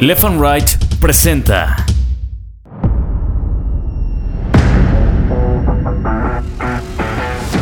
[0.00, 0.68] Left and Right
[1.00, 1.74] presenta.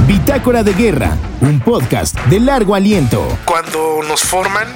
[0.05, 3.25] Bitácora de Guerra, un podcast de largo aliento.
[3.45, 4.67] Cuando nos forman,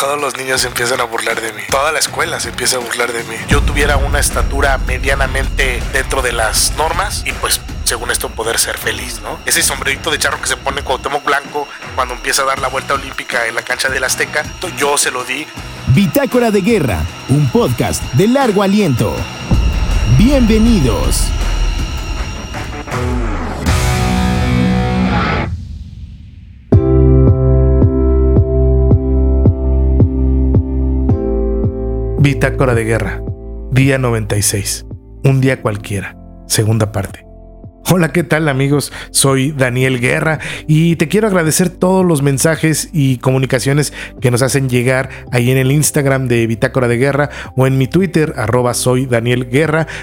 [0.00, 1.62] todos los niños se empiezan a burlar de mí.
[1.70, 3.36] Toda la escuela se empieza a burlar de mí.
[3.48, 8.76] Yo tuviera una estatura medianamente dentro de las normas y pues según esto poder ser
[8.76, 9.38] feliz, ¿no?
[9.46, 12.92] Ese sombrerito de charro que se pone Cuauhtémoc Blanco cuando empieza a dar la vuelta
[12.92, 14.44] olímpica en la cancha del Azteca,
[14.76, 15.46] yo se lo di.
[15.94, 19.16] Bitácora de Guerra, un podcast de largo aliento.
[20.18, 21.28] Bienvenidos.
[32.18, 33.22] Bitácora de Guerra,
[33.70, 34.84] día 96,
[35.24, 36.14] un día cualquiera,
[36.46, 37.27] segunda parte.
[37.90, 38.92] Hola, ¿qué tal amigos?
[39.12, 44.68] Soy Daniel Guerra y te quiero agradecer todos los mensajes y comunicaciones que nos hacen
[44.68, 49.08] llegar ahí en el Instagram de Bitácora de Guerra o en mi Twitter, arroba soy.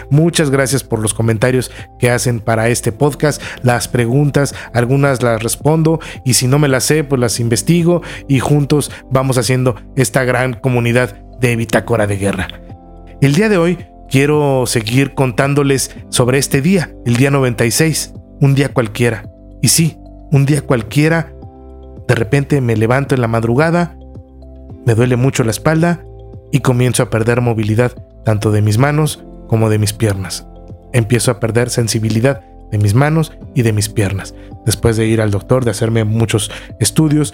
[0.09, 5.99] Muchas gracias por los comentarios que hacen para este podcast, las preguntas, algunas las respondo
[6.25, 10.55] y si no me las sé, pues las investigo y juntos vamos haciendo esta gran
[10.55, 12.47] comunidad de Bitácora de Guerra.
[13.21, 13.77] El día de hoy
[14.09, 19.29] quiero seguir contándoles sobre este día, el día 96, un día cualquiera.
[19.61, 19.97] Y sí,
[20.31, 21.33] un día cualquiera,
[22.07, 23.97] de repente me levanto en la madrugada,
[24.85, 26.03] me duele mucho la espalda
[26.51, 30.47] y comienzo a perder movilidad tanto de mis manos como de mis piernas.
[30.93, 34.35] Empiezo a perder sensibilidad de mis manos y de mis piernas.
[34.65, 37.33] Después de ir al doctor, de hacerme muchos estudios,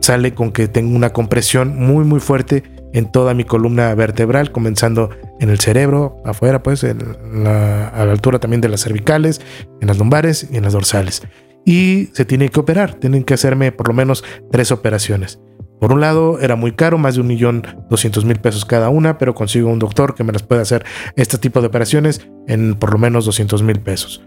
[0.00, 2.62] sale con que tengo una compresión muy muy fuerte
[2.94, 8.60] en toda mi columna vertebral, comenzando en el cerebro, afuera, pues, a la altura también
[8.60, 9.40] de las cervicales,
[9.80, 11.22] en las lumbares y en las dorsales.
[11.66, 15.40] Y se tiene que operar, tienen que hacerme por lo menos tres operaciones.
[15.80, 19.18] Por un lado, era muy caro, más de un millón doscientos mil pesos cada una,
[19.18, 20.84] pero consigo un doctor que me las puede hacer
[21.16, 24.24] este tipo de operaciones en por lo menos 200 mil pesos.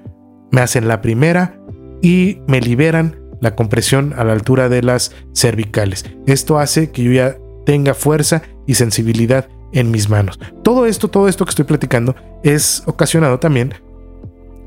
[0.52, 1.58] Me hacen la primera
[2.02, 6.06] y me liberan la compresión a la altura de las cervicales.
[6.26, 10.40] Esto hace que yo ya tenga fuerza y sensibilidad en mis manos.
[10.64, 13.74] Todo esto, todo esto que estoy platicando es ocasionado también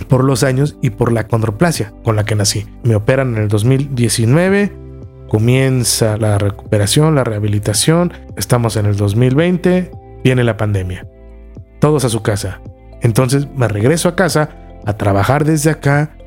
[0.06, 2.66] por los años y por la condroplasia con la que nací.
[2.82, 4.70] Me operan en el 2019,
[5.30, 11.08] comienza la recuperación, la rehabilitación, estamos en el 2020, viene la pandemia.
[11.80, 12.60] Todos a su casa.
[13.00, 14.50] Entonces me regreso a casa
[14.84, 16.18] a trabajar desde acá.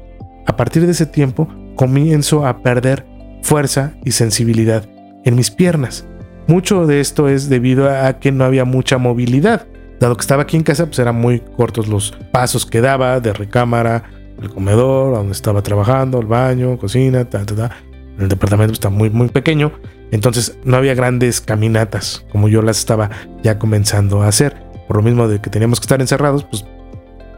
[0.48, 3.06] A partir de ese tiempo comienzo a perder
[3.44, 4.90] fuerza y sensibilidad
[5.24, 6.08] en mis piernas.
[6.48, 9.68] Mucho de esto es debido a que no había mucha movilidad.
[10.00, 13.32] Dado que estaba aquí en casa, pues eran muy cortos los pasos que daba de
[13.32, 14.04] recámara
[14.42, 17.72] al comedor, donde estaba trabajando, al baño, cocina, ta, ta, ta.
[18.20, 19.72] El departamento está muy, muy pequeño.
[20.12, 23.10] Entonces no había grandes caminatas como yo las estaba
[23.42, 24.56] ya comenzando a hacer.
[24.88, 26.66] Por lo mismo de que teníamos que estar encerrados, pues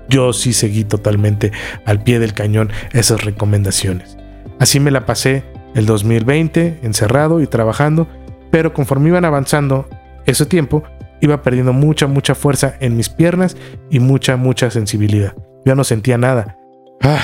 [0.10, 1.52] yo sí seguí totalmente
[1.86, 4.18] al pie del cañón esas recomendaciones.
[4.60, 5.44] Así me la pasé
[5.76, 8.08] el 2020 encerrado y trabajando
[8.52, 9.88] pero conforme iban avanzando
[10.26, 10.84] ese tiempo,
[11.22, 13.56] iba perdiendo mucha, mucha fuerza en mis piernas
[13.90, 15.36] y mucha, mucha sensibilidad.
[15.66, 16.58] Yo no sentía nada.
[17.02, 17.20] Ah,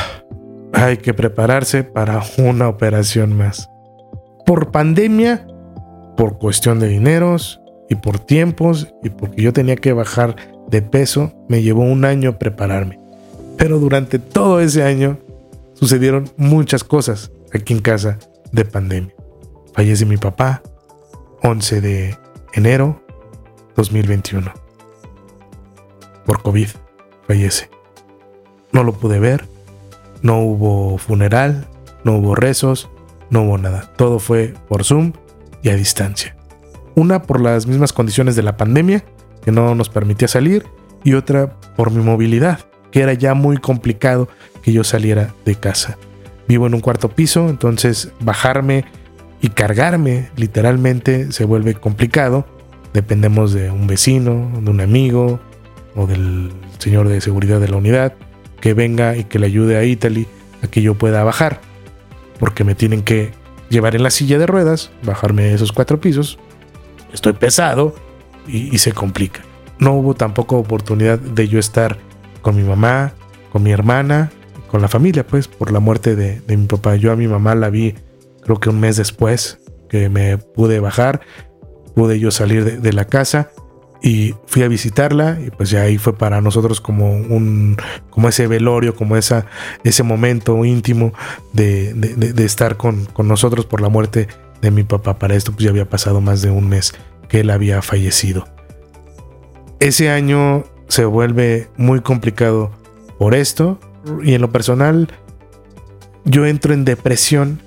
[0.73, 3.69] hay que prepararse para una operación más.
[4.45, 5.45] Por pandemia,
[6.17, 10.35] por cuestión de dineros y por tiempos y porque yo tenía que bajar
[10.69, 12.99] de peso, me llevó un año prepararme.
[13.57, 15.19] Pero durante todo ese año
[15.73, 18.17] sucedieron muchas cosas aquí en casa
[18.51, 19.13] de pandemia.
[19.73, 20.63] Fallece mi papá,
[21.44, 22.18] 11 de
[22.53, 23.03] enero
[23.75, 24.53] 2021.
[26.25, 26.68] Por COVID
[27.28, 27.69] fallece.
[28.72, 29.47] No lo pude ver,
[30.22, 31.68] no hubo funeral,
[32.03, 32.90] no hubo rezos,
[33.30, 33.91] no hubo nada.
[33.97, 35.13] Todo fue por Zoom
[35.63, 36.35] y a distancia.
[36.96, 39.03] Una por las mismas condiciones de la pandemia,
[39.44, 40.66] que no nos permitía salir,
[41.03, 42.59] y otra por mi movilidad,
[42.91, 44.28] que era ya muy complicado
[44.62, 45.97] que yo saliera de casa.
[46.47, 48.85] Vivo en un cuarto piso, entonces bajarme
[49.41, 52.46] y cargarme literalmente se vuelve complicado.
[52.94, 55.39] Dependemos de un vecino, de un amigo
[55.95, 58.13] o del señor de seguridad de la unidad
[58.60, 60.27] que venga y que le ayude a Italy
[60.63, 61.60] a que yo pueda bajar.
[62.39, 63.31] Porque me tienen que
[63.69, 66.38] llevar en la silla de ruedas, bajarme esos cuatro pisos.
[67.12, 67.95] Estoy pesado
[68.48, 69.42] y, se complica.
[69.80, 71.98] No hubo tampoco oportunidad de yo estar
[72.42, 73.13] con mi mamá,
[73.51, 74.31] con mi hermana,
[74.69, 76.95] con la familia, pues, por la muerte de, de mi papá.
[76.95, 77.95] Yo a mi mamá la vi
[78.41, 79.59] creo que un mes después
[79.89, 81.21] que me pude bajar,
[81.95, 83.51] pude yo salir de, la casa
[84.01, 87.77] y fui a visitarla y pues ya ahí fue para nosotros como un
[88.09, 89.45] como ese velorio como esa
[89.83, 91.13] ese momento íntimo
[91.53, 94.27] de, de, estar con, con, nosotros por la muerte
[94.61, 95.19] de mi papá.
[95.19, 96.93] Para esto pues ya había pasado más de un mes
[97.27, 98.47] que él había fallecido.
[99.79, 102.71] Ese año se vuelve muy complicado
[103.19, 103.79] por esto
[104.23, 105.09] y en lo personal
[106.23, 107.61] yo entro en depresión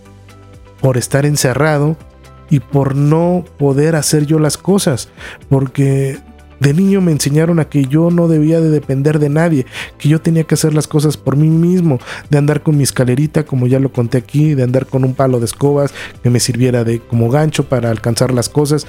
[0.85, 1.97] por estar encerrado
[2.51, 5.09] y por no poder hacer yo las cosas,
[5.49, 6.19] porque
[6.61, 9.65] de niño me enseñaron a que yo no debía de depender de nadie,
[9.97, 13.47] que yo tenía que hacer las cosas por mí mismo, de andar con mi escalerita,
[13.47, 16.85] como ya lo conté aquí, de andar con un palo de escobas que me sirviera
[16.85, 18.87] de como gancho para alcanzar las cosas.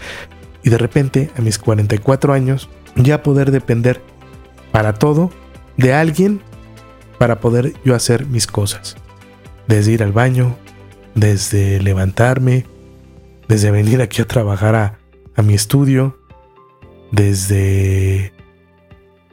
[0.63, 4.01] Y de repente, a mis 44 años, ya poder depender
[4.73, 5.31] para todo
[5.77, 6.41] de alguien
[7.19, 8.97] para poder yo hacer mis cosas.
[9.69, 10.57] Desde ir al baño,
[11.15, 12.65] desde levantarme,
[13.47, 14.99] desde venir aquí a trabajar a,
[15.35, 16.19] a mi estudio,
[17.11, 18.33] desde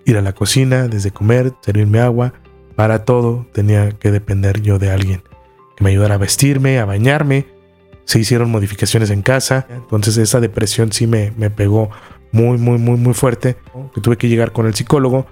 [0.05, 2.33] ir a la cocina, desde comer, servirme agua,
[2.77, 5.23] para todo tenía que depender yo de alguien
[5.77, 7.47] que me ayudara a vestirme, a bañarme.
[8.05, 11.91] Se hicieron modificaciones en casa, entonces esa depresión sí me, me pegó
[12.33, 13.57] muy, muy, muy, muy fuerte.
[13.95, 15.27] Que tuve que llegar con el psicólogo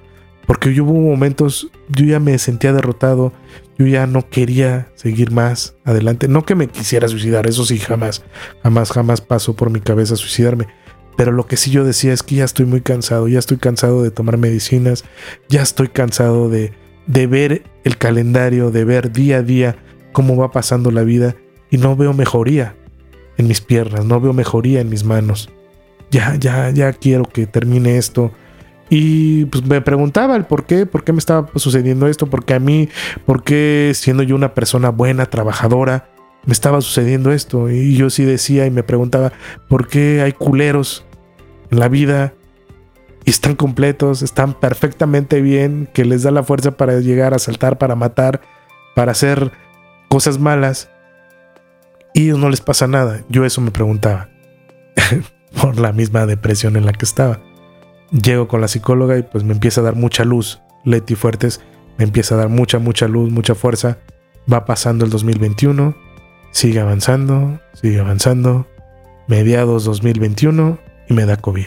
[0.46, 3.32] porque yo hubo momentos, yo ya me sentía derrotado,
[3.80, 6.28] yo ya no quería seguir más adelante.
[6.28, 8.22] No que me quisiera suicidar, eso sí, jamás,
[8.62, 10.66] jamás, jamás pasó por mi cabeza suicidarme.
[11.16, 14.02] Pero lo que sí yo decía es que ya estoy muy cansado, ya estoy cansado
[14.02, 15.04] de tomar medicinas,
[15.48, 16.74] ya estoy cansado de,
[17.06, 19.76] de ver el calendario, de ver día a día
[20.12, 21.36] cómo va pasando la vida
[21.70, 22.76] y no veo mejoría
[23.38, 25.48] en mis piernas, no veo mejoría en mis manos.
[26.10, 28.30] Ya, ya, ya quiero que termine esto.
[28.90, 32.58] Y pues me preguntaba el por qué, por qué me estaba sucediendo esto, porque a
[32.58, 32.88] mí,
[33.24, 36.10] por qué siendo yo una persona buena, trabajadora,
[36.44, 37.70] me estaba sucediendo esto.
[37.70, 39.32] Y yo sí decía y me preguntaba,
[39.68, 41.04] ¿por qué hay culeros
[41.70, 42.34] en la vida
[43.24, 47.78] y están completos, están perfectamente bien, que les da la fuerza para llegar a saltar,
[47.78, 48.40] para matar,
[48.96, 49.52] para hacer
[50.08, 50.90] cosas malas
[52.12, 53.22] y no les pasa nada.
[53.28, 54.30] Yo eso me preguntaba
[55.62, 57.40] por la misma depresión en la que estaba.
[58.10, 60.60] Llego con la psicóloga y pues me empieza a dar mucha luz.
[60.84, 61.60] Leti Fuertes
[61.98, 63.98] me empieza a dar mucha, mucha luz, mucha fuerza.
[64.50, 65.94] Va pasando el 2021,
[66.50, 68.66] sigue avanzando, sigue avanzando.
[69.28, 70.78] Mediados 2021
[71.08, 71.66] y me da COVID.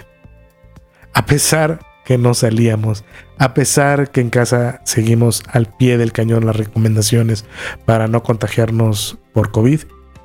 [1.14, 3.06] A pesar que no salíamos,
[3.38, 7.46] a pesar que en casa seguimos al pie del cañón las recomendaciones
[7.86, 9.82] para no contagiarnos por COVID,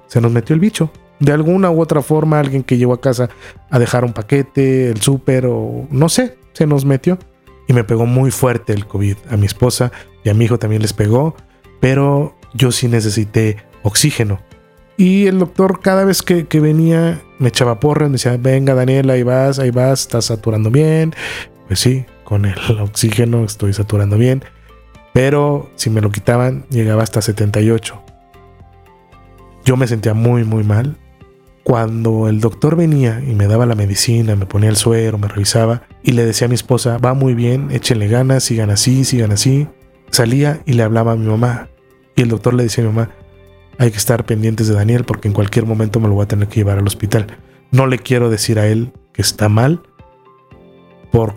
[0.07, 0.91] se nos metió el bicho.
[1.21, 3.29] De alguna u otra forma, alguien que llegó a casa
[3.71, 7.19] a dejar un paquete, el súper o no sé, se nos metió
[7.67, 9.17] y me pegó muy fuerte el COVID.
[9.31, 9.93] A mi esposa
[10.25, 11.37] y a mi hijo también les pegó,
[11.81, 14.41] pero yo sí necesité oxígeno.
[14.97, 19.23] Y el doctor cada vez que, venía me echaba porra, me decía, venga Daniel, ahí
[19.23, 21.15] vas, ahí vas, estás saturando bien.
[21.69, 24.43] Pues sí, con el oxígeno estoy saturando bien.
[25.13, 28.03] Pero si me lo quitaban, llegaba hasta 78.
[29.65, 30.97] Yo me sentía muy, muy mal.
[31.69, 35.83] Cuando el doctor venía y me daba la medicina, me ponía el suero, me revisaba
[36.03, 39.69] y le decía a mi esposa, va muy bien, échenle ganas, sigan así, sigan así.
[40.11, 41.69] Salía y le hablaba a mi mamá.
[42.17, 43.11] Y el doctor le decía a mi mamá,
[43.77, 46.49] hay que estar pendientes de Daniel porque en cualquier momento me lo voy a tener
[46.49, 47.37] que llevar al hospital.
[47.71, 49.83] No le quiero decir a él que está mal
[51.13, 51.35] por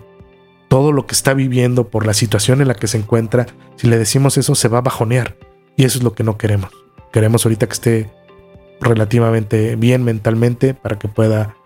[0.68, 3.48] todo lo que está viviendo, por la situación en la que se encuentra.
[3.76, 5.36] Si le decimos eso, se va a bajonear.
[5.76, 6.70] Y eso es lo que no queremos.
[7.12, 8.21] Queremos ahorita que esté
[8.82, 11.56] relativamente bien mentalmente para que pueda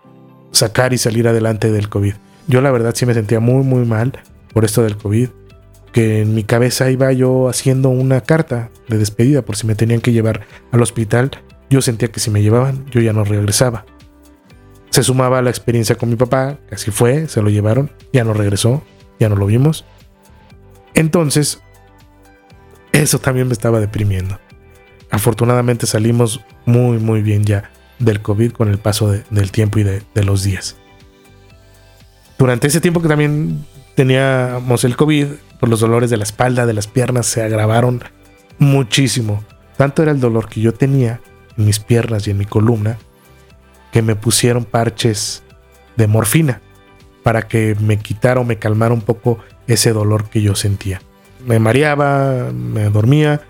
[0.51, 2.13] sacar y salir adelante del COVID.
[2.47, 4.13] Yo la verdad sí me sentía muy muy mal
[4.53, 5.29] por esto del COVID
[5.91, 10.01] que en mi cabeza iba yo haciendo una carta de despedida por si me tenían
[10.01, 11.31] que llevar al hospital.
[11.69, 13.85] Yo sentía que si me llevaban, yo ya no regresaba.
[14.91, 18.83] Se sumaba la experiencia con mi papá, así fue, se lo llevaron, ya no regresó,
[19.19, 19.85] ya no lo vimos.
[20.93, 21.61] Entonces,
[22.91, 24.39] eso también me estaba deprimiendo.
[25.11, 30.03] Afortunadamente salimos muy, muy bien ya del COVID con el paso del tiempo y de,
[30.23, 30.77] los días.
[32.37, 35.27] Durante ese tiempo que también teníamos el COVID,
[35.59, 38.03] por los dolores de la espalda, de las piernas, se agravaron
[38.59, 39.43] muchísimo.
[39.75, 41.21] Tanto era el dolor que yo tenía
[41.57, 42.97] en mis piernas y en mi columna
[43.91, 45.43] que me pusieron parches
[45.95, 46.61] de morfina
[47.23, 51.01] para que me quitara o me calmara un poco ese dolor que yo sentía.
[51.45, 53.41] Me mareaba, me dormía.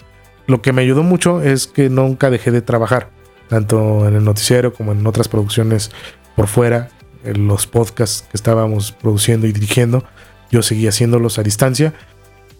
[0.47, 3.11] Lo que me ayudó mucho es que nunca dejé de trabajar,
[3.49, 5.91] tanto en el noticiero como en otras producciones
[6.35, 6.89] por fuera,
[7.23, 10.03] los podcasts que estábamos produciendo y dirigiendo
[10.51, 11.93] yo seguía haciéndolos a distancia.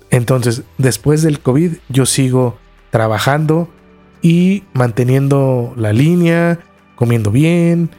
[0.09, 2.57] Entonces, después del COVID, yo sigo
[2.89, 3.69] trabajando
[4.21, 6.59] y manteniendo la línea,
[6.95, 7.89] comiendo bien,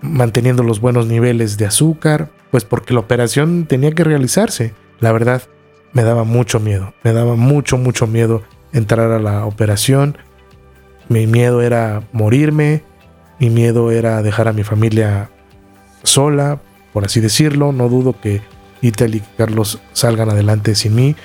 [0.00, 4.74] manteniendo los buenos niveles de azúcar, pues porque la operación tenía que realizarse.
[5.00, 5.42] La verdad,
[5.92, 10.18] me daba mucho miedo, me daba mucho, mucho miedo entrar a la operación.
[11.08, 12.82] Mi miedo era morirme,
[13.38, 15.30] mi miedo era dejar a mi familia
[16.02, 16.60] sola,
[16.92, 17.72] por así decirlo.
[17.72, 18.42] No dudo que
[18.82, 21.16] Itel y Carlos salgan adelante sin mí.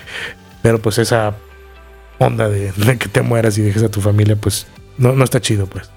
[0.62, 1.36] Pero pues esa
[2.20, 5.68] onda de, que te mueras y dejes a tu familia, pues no, no está chido,
[5.68, 5.90] pues.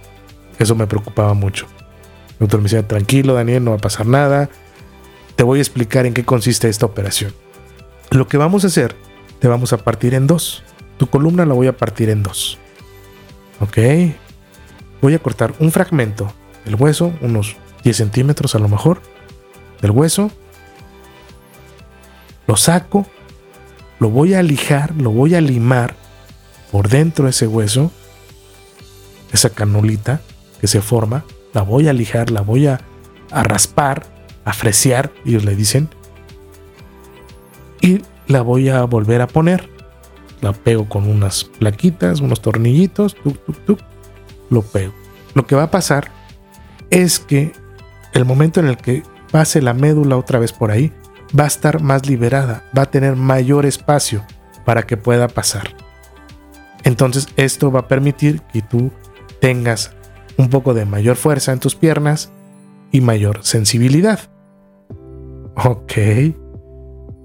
[0.58, 1.66] Eso me preocupaba mucho.
[2.32, 4.48] El doctor me decía, tranquilo, Daniel, no va a pasar nada.
[5.36, 7.32] Te voy a explicar en qué consiste esta operación.
[8.10, 8.96] Lo que vamos a hacer,
[9.38, 10.62] te vamos a partir en dos.
[10.98, 12.58] Tu columna la voy a partir en dos.
[13.60, 13.78] ¿Ok?
[15.02, 16.32] Voy a cortar un fragmento
[16.64, 19.00] del hueso, unos 10 centímetros a lo mejor,
[19.80, 20.30] del hueso.
[22.46, 23.06] Lo saco,
[23.98, 25.94] lo voy a lijar, lo voy a limar
[26.70, 27.90] por dentro de ese hueso,
[29.32, 30.20] esa canulita
[30.60, 32.80] que se forma, la voy a lijar, la voy a,
[33.30, 34.06] raspar,
[34.44, 35.88] a fresear, ellos le dicen,
[37.80, 39.75] y la voy a volver a poner.
[40.40, 43.16] La pego con unas plaquitas, unos tornillitos,
[44.50, 44.92] lo pego.
[45.34, 46.10] Lo que va a pasar
[46.90, 47.52] es que
[48.12, 50.92] el momento en el que pase la médula otra vez por ahí,
[51.38, 54.24] va a estar más liberada, va a tener mayor espacio
[54.64, 55.74] para que pueda pasar.
[56.84, 58.90] Entonces esto va a permitir que tú
[59.40, 59.92] tengas
[60.36, 62.30] un poco de mayor fuerza en tus piernas
[62.92, 64.20] y mayor sensibilidad.
[65.56, 65.92] Ok,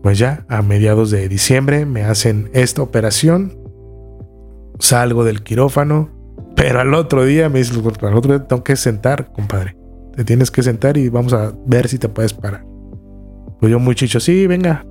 [0.01, 3.57] pues ya a mediados de diciembre me hacen esta operación,
[4.79, 6.09] salgo del quirófano,
[6.55, 9.77] pero al otro día me dice, al otro día tengo que sentar, compadre.
[10.15, 12.65] Te tienes que sentar y vamos a ver si te puedes parar.
[13.59, 14.85] Pues yo muy chicho, sí, venga,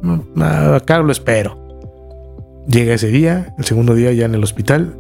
[0.75, 1.59] acá lo espero.
[2.69, 4.97] Llega ese día, el segundo día ya en el hospital,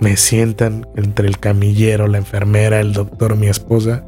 [0.00, 4.04] me sientan entre el camillero, la enfermera, el doctor, mi esposa.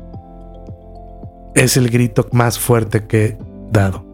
[1.54, 3.38] Es el grito más fuerte que he
[3.70, 4.11] dado.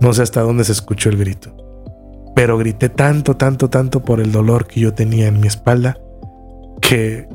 [0.00, 1.54] No sé hasta dónde se escuchó el grito.
[2.34, 5.98] Pero grité tanto, tanto, tanto por el dolor que yo tenía en mi espalda
[6.80, 7.28] que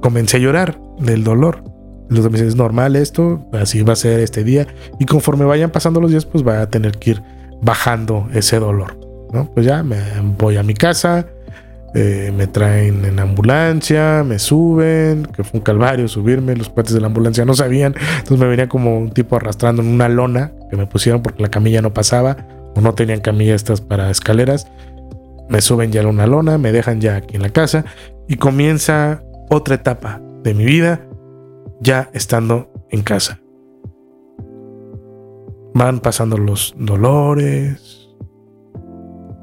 [0.00, 1.62] comencé a llorar del dolor.
[2.08, 4.66] Los me dicen, es normal esto, así va a ser este día.
[4.98, 7.22] Y conforme vayan pasando los días, pues va a tener que ir
[7.60, 8.98] bajando ese dolor.
[9.32, 9.52] ¿no?
[9.52, 9.98] Pues ya me
[10.38, 11.26] voy a mi casa,
[11.98, 17.00] eh, me traen en ambulancia, me suben, que fue un calvario subirme, los cuates de
[17.00, 20.76] la ambulancia no sabían, entonces me venía como un tipo arrastrando en una lona que
[20.76, 22.36] me pusieron porque la camilla no pasaba
[22.74, 24.70] o no tenían camilla estas para escaleras.
[25.48, 27.86] Me suben ya a una lona, me dejan ya aquí en la casa
[28.28, 31.00] y comienza otra etapa de mi vida
[31.80, 33.40] ya estando en casa.
[35.72, 38.10] Van pasando los dolores.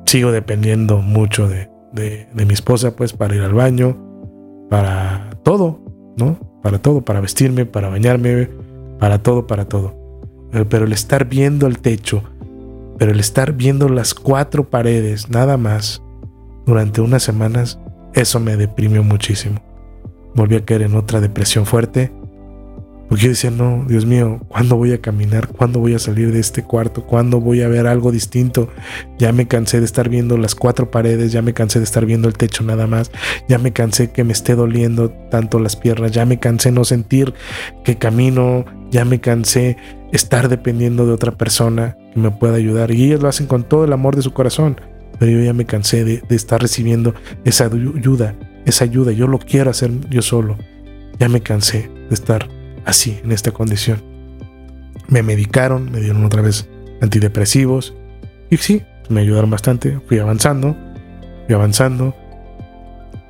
[0.05, 3.97] Sigo dependiendo mucho de, mi esposa, pues, para ir al baño,
[4.69, 5.79] para todo,
[6.17, 6.39] ¿no?
[6.61, 8.49] Para todo, para vestirme, para bañarme,
[8.99, 9.93] para todo, para todo.
[10.53, 12.23] Eh, pero el estar viendo el techo,
[12.97, 16.01] pero el estar viendo las cuatro paredes, nada más,
[16.65, 17.79] durante unas semanas,
[18.13, 19.61] eso me deprimió muchísimo.
[20.35, 22.11] Volví a caer en otra depresión fuerte
[23.13, 25.47] porque yo decía, no, Dios mío, ¿cuándo voy a caminar?
[25.47, 27.03] ¿Cuándo voy a salir de este cuarto?
[27.03, 28.69] ¿Cuándo voy a ver algo distinto?
[29.19, 32.27] Ya me cansé de estar viendo las cuatro paredes, ya me cansé de estar viendo
[32.27, 33.11] el techo nada más,
[33.47, 37.35] ya me cansé que me esté doliendo tanto las piernas, ya me cansé no sentir
[37.83, 39.77] que camino, ya me cansé
[40.11, 42.89] estar dependiendo de otra persona que me pueda ayudar.
[42.89, 44.81] Y ellos lo hacen con todo el amor de su corazón,
[45.19, 47.13] pero yo ya me cansé de, de estar recibiendo
[47.45, 48.33] esa ayuda,
[48.65, 49.11] esa ayuda.
[49.11, 50.57] Yo lo quiero hacer yo solo.
[51.19, 52.49] Ya me cansé de estar
[52.85, 54.01] así, en esta condición.
[55.07, 56.67] Me medicaron, me dieron otra vez
[57.01, 57.93] antidepresivos
[58.49, 59.99] y sí, me ayudaron bastante.
[60.07, 60.75] Fui avanzando,
[61.45, 62.15] fui avanzando.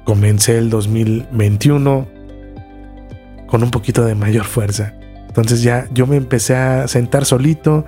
[0.03, 2.07] Comencé el 2021
[3.47, 4.93] con un poquito de mayor fuerza.
[5.27, 7.85] Entonces ya yo me empecé a sentar solito.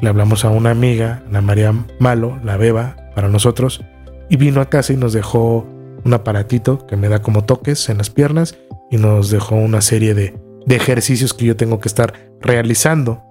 [0.00, 3.84] Le hablamos a una amiga, Ana María Malo, la beba, para nosotros,
[4.28, 5.66] y vino a casa y nos dejó
[6.04, 8.56] un aparatito que me da como toques en las piernas
[8.90, 10.34] y nos dejó una serie de,
[10.68, 13.22] ejercicios que yo tengo que estar realizando.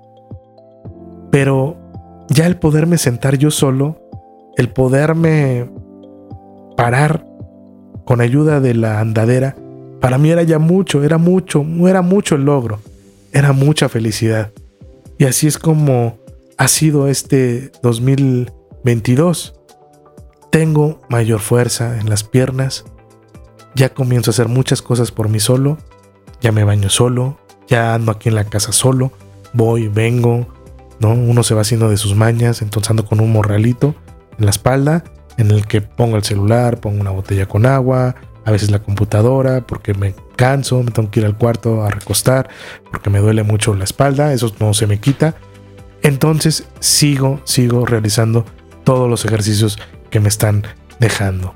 [1.32, 1.78] Pero
[2.30, 4.02] ya el poderme sentar yo solo,
[4.58, 5.70] el poderme
[6.76, 7.26] parar
[8.06, 9.56] con ayuda de la andadera,
[10.02, 12.80] para mí era ya mucho, era mucho, era mucho el logro,
[13.32, 14.52] era mucha felicidad.
[15.18, 16.18] Y así es como
[16.58, 19.56] ha sido este 2022.
[20.52, 22.86] Tengo mayor fuerza en las piernas,
[23.76, 25.78] ya comienzo a hacer muchas cosas por mí solo,
[26.42, 29.12] ya me baño solo, ya ando aquí en la casa solo,
[29.54, 30.48] voy, vengo,
[31.00, 31.14] ¿no?
[31.14, 33.96] Uno se va haciendo de sus mañas, entonces ando con un morralito
[34.38, 35.04] en la espalda
[35.38, 39.66] en el que pongo el celular, pongo una botella con agua, a veces la computadora,
[39.66, 42.50] porque me canso, me tengo que ir al cuarto a recostar,
[42.92, 45.36] porque me duele mucho la espalda, eso no se me quita.
[46.02, 48.46] Entonces sigo, sigo realizando
[48.84, 49.78] todos los ejercicios
[50.10, 50.64] que me están
[51.00, 51.54] dejando.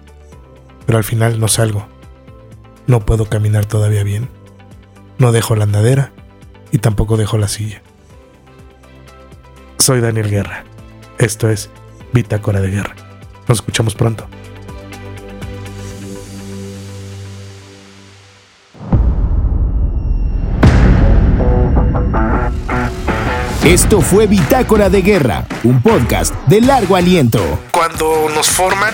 [0.86, 1.93] Pero al final no salgo.
[2.88, 4.30] No puedo caminar todavía bien.
[5.18, 6.12] No dejo la andadera
[6.72, 7.82] y tampoco dejo la silla.
[9.78, 10.64] Soy Daniel Guerra.
[11.18, 11.70] Esto es
[12.14, 12.96] Bitácora de Guerra.
[13.48, 14.28] Nos escuchamos pronto.
[23.64, 27.40] Esto fue Bitácora de Guerra, un podcast de largo aliento.
[27.72, 28.94] Cuando nos forman,